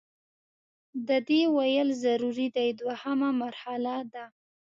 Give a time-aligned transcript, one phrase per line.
[1.07, 4.25] د دې ویل ضروري دي دوهمه مرحله ده.